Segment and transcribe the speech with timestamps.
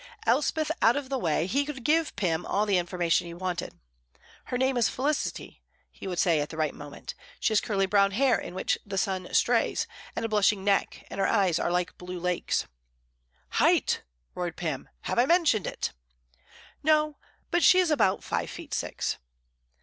[0.25, 3.79] Elspeth out of the way, he could give Pym all the information wanted.
[4.45, 8.09] "Her name is Felicity," he would say at the right moment; "she has curly brown
[8.09, 9.85] hair in which the sun strays,
[10.15, 12.65] and a blushing neck, and her eyes are like blue lakes."
[13.49, 14.01] "Height!"
[14.33, 14.89] roared Pym.
[15.01, 15.93] "Have I mentioned it?"
[16.81, 17.17] "No;
[17.51, 19.17] but she is about five feet six."